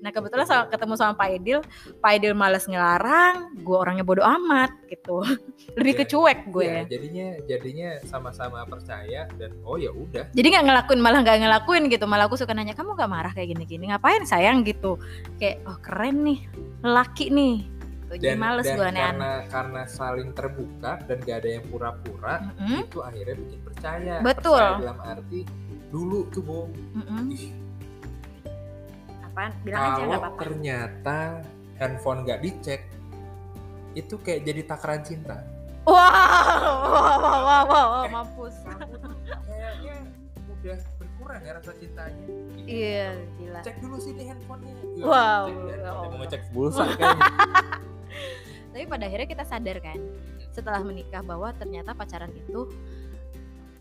Nah 0.04 0.12
kebetulan 0.12 0.44
sama, 0.44 0.64
ketemu 0.68 0.94
sama 0.96 1.14
Pak 1.16 1.30
Edil. 1.32 1.60
Pak 2.04 2.12
Edil 2.20 2.34
males 2.36 2.68
ngelarang 2.68 3.56
gue 3.56 3.78
orangnya 3.78 4.04
bodoh 4.04 4.24
amat 4.24 4.72
gitu. 4.88 5.24
Lebih 5.80 5.94
Iya. 5.94 6.00
ke 6.00 6.06
cuek 6.10 6.40
gue 6.50 6.66
Iya, 6.66 6.82
jadinya 6.90 7.28
jadinya 7.46 7.90
sama-sama 8.04 8.66
percaya 8.66 9.30
dan 9.40 9.52
oh 9.64 9.80
ya 9.80 9.94
udah. 9.94 10.28
jadi 10.34 10.48
nggak 10.58 10.66
ngelakuin 10.68 11.00
malah 11.00 11.20
nggak 11.24 11.38
ngelakuin 11.40 11.84
gitu. 11.88 12.04
Malah 12.04 12.28
aku 12.28 12.36
suka 12.36 12.52
nanya 12.52 12.76
kamu 12.76 12.98
nggak 12.98 13.12
marah 13.12 13.32
kayak 13.32 13.56
gini-gini? 13.56 13.88
Ngapain 13.90 14.24
sayang? 14.28 14.64
gitu. 14.64 15.00
Kayak 15.40 15.64
oh 15.68 15.78
keren 15.80 16.24
nih. 16.24 16.40
Laki 16.84 17.32
nih 17.32 17.64
Gitu. 18.14 18.24
jadi 18.30 18.38
Dan, 18.38 18.42
males 18.42 18.66
dan 18.66 18.78
gue 18.78 18.90
karena 18.94 19.32
karena 19.50 19.82
saling 19.90 20.30
terbuka 20.32 20.92
dan 21.10 21.18
gak 21.22 21.38
ada 21.42 21.50
yang 21.50 21.66
pura-pura, 21.68 22.36
Mm-mm, 22.54 22.86
itu 22.86 23.00
akhirnya 23.02 23.36
bikin 23.42 23.60
percaya. 23.66 24.16
Betul. 24.22 24.62
Percaya 24.62 24.82
dalam 24.86 25.00
arti 25.02 25.42
dulu 25.90 26.20
tuh 26.30 26.42
Bong, 26.42 26.70
mm-mm. 26.98 27.30
ih, 27.34 27.46
apaan 29.24 29.52
bilang 29.62 29.82
aja 29.82 29.90
nggak 29.90 30.02
kalau 30.02 30.14
apa-apa 30.18 30.42
ternyata 30.42 31.18
handphone 31.78 32.20
gak 32.24 32.40
dicek, 32.42 32.82
itu 33.94 34.16
kayak 34.22 34.42
jadi 34.46 34.62
takaran 34.66 35.02
cinta. 35.02 35.38
wow 35.84 36.00
wow 36.00 36.80
wow 36.88 37.40
wow, 37.44 37.64
wow, 37.68 37.86
wow, 37.92 38.06
mampus 38.08 38.56
Kamu 38.64 38.96
tuh 39.04 39.14
kayaknya 39.44 39.96
udah 40.48 40.80
berkurang 40.96 41.42
ya 41.44 41.52
rasa 41.60 41.72
cintanya. 41.76 42.26
Iya 42.64 43.10
gila 43.36 43.60
Cek 43.60 43.76
dulu 43.84 43.98
sini 44.00 44.24
handphonenya. 44.24 44.80
Ya, 44.96 45.04
Wow, 45.04 45.44
cek, 45.44 45.58
dan 45.68 45.80
ya 45.84 45.92
mau 45.92 46.18
ngecek 46.24 46.42
pulsa 46.56 46.84
kayaknya. 46.96 47.20
tapi 48.74 48.84
pada 48.90 49.06
akhirnya 49.06 49.28
kita 49.30 49.46
sadar 49.46 49.78
kan 49.82 50.00
setelah 50.54 50.82
menikah 50.82 51.22
bahwa 51.26 51.50
ternyata 51.58 51.94
pacaran 51.94 52.30
itu 52.34 52.70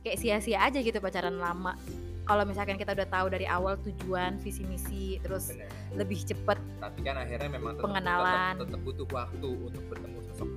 kayak 0.03 0.19
sia-sia 0.19 0.59
aja 0.65 0.79
gitu 0.81 0.99
pacaran 0.99 1.37
lama 1.37 1.77
kalau 2.23 2.47
misalkan 2.47 2.79
kita 2.79 2.95
udah 2.95 3.09
tahu 3.11 3.27
dari 3.35 3.47
awal 3.51 3.75
tujuan 3.83 4.39
visi 4.39 4.63
misi 4.63 5.19
terus 5.19 5.51
Bener. 5.51 5.69
lebih 5.99 6.23
cepet 6.23 6.59
Tapi 6.79 6.99
kan 7.03 7.19
akhirnya 7.19 7.51
memang 7.51 7.75
tetap, 7.75 7.85
Pengenalan. 7.91 8.55
tetap, 8.57 8.67
tetap 8.71 8.81
butuh 8.87 9.09
waktu 9.11 9.49
untuk 9.59 9.83
bertemu 9.91 10.19
sosok 10.31 10.49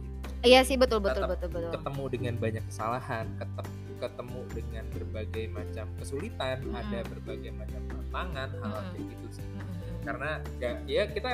iya 0.45 0.61
sih 0.61 0.77
betul 0.77 1.01
betul 1.01 1.25
Tetap 1.25 1.31
betul 1.33 1.49
betul 1.49 1.71
ketemu 1.73 2.03
dengan 2.13 2.33
banyak 2.37 2.63
kesalahan, 2.69 3.25
ketep, 3.41 3.67
ketemu 3.97 4.41
dengan 4.53 4.85
berbagai 4.91 5.45
macam 5.49 5.85
kesulitan, 5.97 6.57
Mm-mm. 6.61 6.77
ada 6.77 6.99
berbagai 7.09 7.51
macam 7.55 7.81
tantangan, 7.89 8.49
hal 8.61 8.71
Mm-mm. 8.75 8.91
kayak 8.93 9.05
gitu 9.09 9.27
sih. 9.39 9.45
Mm-mm. 9.47 9.95
Karena 10.05 10.31
gak, 10.61 10.75
ya 10.85 11.03
kita 11.09 11.31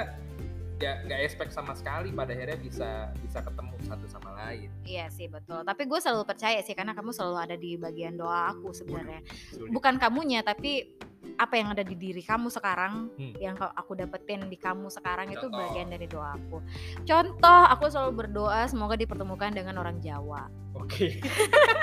ya 0.81 0.97
nggak 1.05 1.19
expect 1.21 1.53
sama 1.53 1.77
sekali 1.77 2.09
pada 2.09 2.33
akhirnya 2.33 2.57
bisa 2.57 2.89
bisa 3.21 3.39
ketemu 3.39 3.73
satu 3.85 4.05
sama 4.09 4.33
lain. 4.33 4.67
iya 4.83 5.05
sih 5.07 5.29
betul 5.29 5.61
tapi 5.61 5.85
gue 5.85 6.00
selalu 6.01 6.25
percaya 6.25 6.57
sih 6.65 6.73
karena 6.73 6.97
kamu 6.97 7.13
selalu 7.13 7.38
ada 7.38 7.55
di 7.55 7.77
bagian 7.77 8.17
doa 8.17 8.50
aku 8.50 8.73
sebenarnya 8.73 9.21
bukan 9.69 10.01
kamunya 10.01 10.41
tapi 10.41 10.89
apa 11.38 11.53
yang 11.53 11.69
ada 11.77 11.85
di 11.85 11.93
diri 11.93 12.25
kamu 12.25 12.50
sekarang 12.50 13.13
Hmm. 13.13 13.33
yang 13.38 13.53
aku 13.57 13.93
dapetin 13.93 14.50
di 14.50 14.57
kamu 14.57 14.89
sekarang 14.89 15.29
itu 15.29 15.45
Contoh. 15.45 15.61
bagian 15.61 15.88
dari 15.93 16.09
doa 16.09 16.33
aku 16.33 16.57
contoh 17.05 17.61
aku 17.69 17.85
selalu 17.93 18.25
berdoa 18.25 18.65
semoga 18.65 18.97
dipertemukan 18.97 19.53
dengan 19.53 19.77
orang 19.77 20.01
Jawa 20.01 20.50
Oke. 20.73 21.21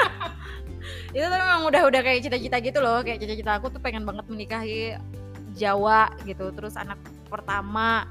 itu 1.15 1.25
tuh 1.25 1.39
memang 1.39 1.63
udah 1.71 1.83
udah 1.87 2.01
kayak 2.03 2.27
cita-cita 2.27 2.59
gitu 2.59 2.79
loh 2.83 2.99
kayak 3.07 3.23
cita-cita 3.23 3.59
aku 3.63 3.71
tuh 3.71 3.79
pengen 3.83 4.03
banget 4.03 4.27
menikahi 4.27 4.99
Jawa 5.55 6.11
gitu 6.27 6.51
terus 6.55 6.75
anak 6.75 6.99
pertama 7.29 8.07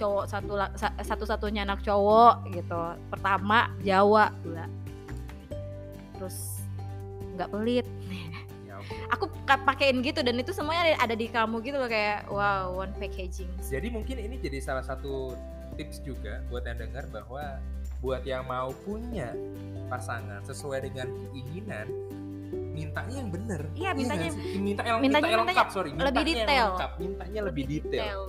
cowok 0.00 0.24
satu 0.26 0.56
satu-satunya 1.04 1.68
anak 1.68 1.84
cowok 1.84 2.48
gitu. 2.50 2.80
Pertama 3.12 3.68
Jawa 3.84 4.32
pula 4.40 4.64
terus 6.16 6.64
nggak 7.36 7.48
pelit. 7.52 7.86
Ya, 8.64 8.78
aku 9.12 9.28
pakein 9.44 10.00
gitu 10.00 10.24
dan 10.24 10.40
itu 10.40 10.56
semuanya 10.56 10.96
ada, 10.96 11.10
ada 11.10 11.14
di 11.18 11.28
kamu 11.28 11.60
gitu 11.60 11.76
loh 11.76 11.90
kayak 11.90 12.24
wow 12.32 12.72
one 12.72 12.94
packaging. 12.96 13.50
Jadi 13.60 13.92
mungkin 13.92 14.16
ini 14.16 14.40
jadi 14.40 14.56
salah 14.62 14.80
satu 14.80 15.36
tips 15.76 16.00
juga 16.00 16.40
buat 16.48 16.64
yang 16.64 16.78
dengar 16.88 17.04
bahwa 17.12 17.60
buat 18.00 18.24
yang 18.24 18.48
mau 18.48 18.72
punya 18.86 19.36
pasangan 19.92 20.40
sesuai 20.48 20.88
dengan 20.88 21.12
keinginan 21.28 21.86
mintanya 22.72 23.14
yang 23.20 23.28
bener. 23.28 23.62
Iya, 23.76 23.90
mintanya- 23.92 24.32
nggak 24.32 24.40
sih? 24.40 24.56
minta 24.56 24.82
yang 24.86 24.98
mintanya- 25.02 25.02
minta 25.02 25.18
yang 25.28 25.42
lengkap 25.44 25.66
mintanya 25.68 25.74
sorry 25.74 25.90
lebih 25.90 26.00
mintanya 26.00 26.16
yang 26.16 26.40
detail. 26.40 26.68
lengkap. 26.72 26.92
Mintanya 26.96 27.40
lebih 27.44 27.64
detail. 27.68 28.20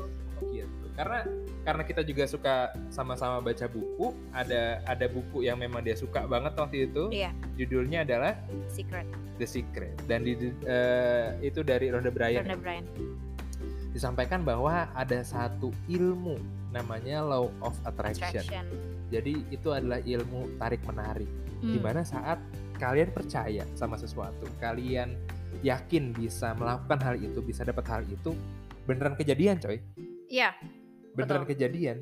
Gitu. 0.51 0.86
Karena 0.98 1.20
karena 1.62 1.84
kita 1.86 2.01
juga 2.01 2.24
suka 2.25 2.74
sama-sama 2.89 3.38
baca 3.41 3.70
buku 3.70 4.13
ada 4.34 4.82
ada 4.89 5.06
buku 5.06 5.46
yang 5.46 5.62
memang 5.62 5.86
dia 5.86 5.94
suka 5.94 6.25
banget 6.25 6.58
waktu 6.58 6.89
itu 6.89 7.03
iya 7.13 7.30
judulnya 7.58 8.01
adalah 8.01 8.34
secret 8.70 9.06
The 9.38 9.48
Secret 9.50 9.98
dan 10.06 10.25
di 10.25 10.38
eh, 10.65 11.38
itu 11.41 11.65
dari 11.65 11.89
Rhonda 11.89 12.10
Byrne 12.10 12.46
Rhonda 12.46 12.58
Bryan 12.58 12.86
disampaikan 13.91 14.41
bahwa 14.48 14.88
ada 14.96 15.20
satu 15.22 15.70
ilmu 15.91 16.39
namanya 16.72 17.20
law 17.20 17.51
of 17.60 17.75
attraction. 17.84 18.39
attraction 18.39 18.65
Jadi 19.12 19.44
itu 19.51 19.70
adalah 19.75 20.00
ilmu 20.00 20.56
tarik 20.56 20.80
menarik. 20.88 21.27
Hmm. 21.60 21.75
Di 21.75 21.80
mana 21.84 22.01
saat 22.08 22.39
kalian 22.80 23.12
percaya 23.12 23.68
sama 23.75 24.00
sesuatu, 24.00 24.48
kalian 24.63 25.20
yakin 25.62 26.15
bisa 26.15 26.56
melakukan 26.56 27.00
hal 27.03 27.15
itu, 27.20 27.44
bisa 27.44 27.68
dapat 27.68 27.86
hal 27.91 28.01
itu, 28.08 28.32
beneran 28.88 29.13
kejadian, 29.20 29.60
coy. 29.60 29.77
iya 30.32 30.56
Beneran 31.13 31.44
Betul. 31.44 31.51
kejadian. 31.51 31.98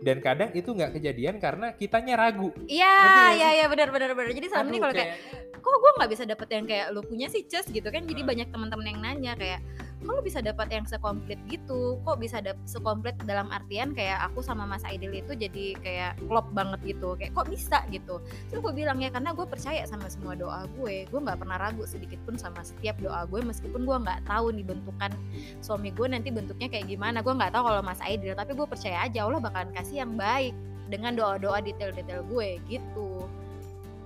Dan 0.00 0.16
kadang 0.18 0.50
itu 0.52 0.70
nggak 0.70 0.96
kejadian 0.96 1.36
karena 1.36 1.72
kitanya 1.72 2.16
ragu. 2.16 2.48
iya 2.64 3.32
iya 3.32 3.48
iya 3.54 3.66
benar 3.68 3.88
benar 3.90 4.12
benar 4.12 4.32
jadi 4.32 4.48
selama 4.48 4.68
ini 4.68 4.78
kalau 4.78 4.94
kayak 4.94 5.10
kayaknya- 5.12 5.60
kok 5.60 5.76
gue 5.76 5.92
nggak 5.92 6.10
bisa 6.10 6.24
dapet 6.24 6.48
yang 6.50 6.64
kayak 6.64 6.86
lu 6.88 7.00
punya 7.02 7.28
sih 7.28 7.44
Cus 7.44 7.68
gitu 7.68 7.84
kan 7.84 8.02
jadi 8.02 8.20
Hmm. 8.20 8.30
banyak 8.32 8.48
teman-teman 8.48 8.86
yang 8.86 8.98
nanya 8.98 9.32
kayak 9.36 9.60
kok 10.00 10.12
lu 10.16 10.22
bisa 10.24 10.40
dapat 10.40 10.72
yang 10.72 10.88
sekomplit 10.88 11.36
gitu? 11.46 12.00
Kok 12.02 12.16
bisa 12.16 12.40
dapet 12.40 12.64
sekomplit 12.64 13.16
dalam 13.28 13.52
artian 13.52 13.92
kayak 13.92 14.32
aku 14.32 14.40
sama 14.40 14.64
Mas 14.64 14.80
Aidil 14.88 15.12
itu 15.12 15.36
jadi 15.36 15.76
kayak 15.78 16.12
klop 16.24 16.48
banget 16.56 16.96
gitu. 16.96 17.14
Kayak 17.20 17.36
kok 17.36 17.48
bisa? 17.52 17.78
gitu. 17.92 18.22
Terus 18.48 18.60
gue 18.62 18.72
bilang 18.72 19.02
ya 19.02 19.10
karena 19.12 19.34
gue 19.34 19.44
percaya 19.44 19.82
sama 19.84 20.06
semua 20.08 20.38
doa 20.38 20.64
gue. 20.78 21.04
Gue 21.10 21.20
nggak 21.20 21.42
pernah 21.42 21.58
ragu 21.58 21.84
sedikit 21.84 22.22
pun 22.24 22.38
sama 22.38 22.62
setiap 22.62 22.96
doa 23.02 23.26
gue 23.26 23.40
meskipun 23.42 23.84
gue 23.84 23.96
nggak 24.06 24.24
tahu 24.24 24.54
nih 24.54 24.64
bentukan 24.64 25.12
suami 25.60 25.90
gue 25.92 26.06
nanti 26.08 26.30
bentuknya 26.30 26.70
kayak 26.70 26.86
gimana. 26.88 27.20
Gue 27.20 27.34
nggak 27.36 27.52
tahu 27.52 27.62
kalau 27.66 27.82
Mas 27.84 28.00
Aidil 28.00 28.32
tapi 28.38 28.54
gue 28.56 28.66
percaya 28.66 29.04
aja 29.04 29.26
Allah 29.26 29.42
bakalan 29.42 29.70
kasih 29.74 30.06
yang 30.06 30.14
baik 30.16 30.54
dengan 30.90 31.14
doa-doa 31.14 31.62
detail-detail 31.62 32.26
gue 32.26 32.58
gitu. 32.66 33.26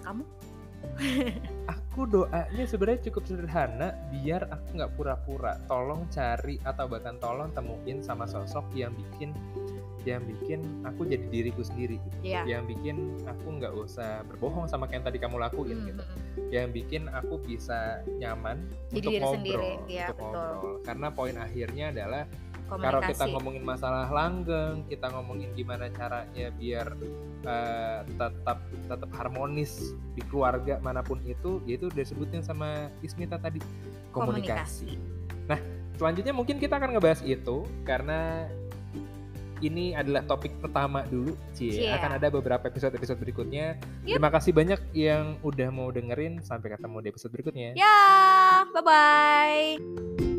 Kamu 0.05 0.25
aku 1.71 2.11
doanya 2.11 2.65
sebenarnya 2.67 3.07
cukup 3.11 3.23
sederhana 3.25 3.95
biar 4.11 4.51
aku 4.51 4.79
nggak 4.79 4.93
pura-pura 4.99 5.59
tolong 5.71 6.07
cari 6.11 6.59
atau 6.67 6.91
bahkan 6.91 7.17
tolong 7.23 7.51
temuin 7.55 8.03
sama 8.03 8.27
sosok 8.27 8.67
yang 8.75 8.91
bikin 8.95 9.31
yang 10.05 10.21
bikin 10.29 10.61
aku 10.85 11.09
jadi 11.09 11.25
diriku 11.33 11.65
sendiri 11.65 11.97
gitu 11.97 12.17
Iya. 12.21 12.45
yang 12.45 12.69
bikin 12.69 13.17
aku 13.25 13.57
nggak 13.57 13.73
usah 13.73 14.21
berbohong 14.29 14.69
sama 14.69 14.85
kayak 14.85 15.01
yang 15.01 15.05
tadi 15.09 15.19
kamu 15.19 15.37
lakuin 15.41 15.77
Hmm, 15.81 15.89
gitu 15.89 16.03
hmm, 16.05 16.19
hmm. 16.21 16.49
yang 16.53 16.69
bikin 16.71 17.03
aku 17.09 17.35
bisa 17.41 18.05
nyaman 18.21 18.69
Jadi 18.93 19.01
untuk 19.01 19.11
diri 19.11 19.21
ngobrol 19.25 19.35
sendiri, 19.41 19.73
iya, 19.89 20.07
untuk 20.13 20.17
betul. 20.21 20.45
ngobrol 20.45 20.75
karena 20.85 21.07
poin 21.09 21.37
akhirnya 21.41 21.85
adalah 21.89 22.23
kalau 22.79 23.01
Komunikasi. 23.01 23.13
kita 23.15 23.25
ngomongin 23.31 23.65
masalah 23.65 24.07
langgeng 24.11 24.77
kita 24.89 25.07
ngomongin 25.13 25.51
gimana 25.55 25.87
caranya 25.93 26.47
biar 26.55 26.87
eh, 27.45 28.01
tetap 28.07 28.59
tetap 28.89 29.11
harmonis 29.15 29.95
di 30.15 30.23
keluarga 30.27 30.79
mana 30.81 31.01
pun 31.05 31.21
itu 31.27 31.63
yaitu 31.69 31.91
udah 31.91 32.05
sebutin 32.05 32.43
sama 32.43 32.89
Ismita 33.05 33.39
tadi 33.39 33.61
komunikasi. 34.11 34.99
Nah 35.51 35.61
selanjutnya 35.95 36.35
mungkin 36.35 36.59
kita 36.59 36.79
akan 36.79 36.99
ngebahas 36.99 37.23
itu 37.23 37.67
karena 37.87 38.51
ini 39.65 39.97
adalah 39.97 40.21
topik 40.29 40.53
pertama 40.61 41.09
dulu, 41.09 41.33
Cie. 41.57 41.73
Cie. 41.73 41.89
Akan 41.89 42.21
ada 42.21 42.29
beberapa 42.29 42.69
episode-episode 42.69 43.17
berikutnya. 43.17 43.81
Yup. 44.05 44.21
Terima 44.21 44.29
kasih 44.29 44.53
banyak 44.53 44.81
yang 44.93 45.41
udah 45.41 45.69
mau 45.73 45.89
dengerin. 45.89 46.45
Sampai 46.45 46.77
ketemu 46.77 46.97
di 47.01 47.09
episode 47.09 47.33
berikutnya. 47.33 47.71
Ya, 47.73 47.97
bye 48.77 48.85
bye. 48.85 50.34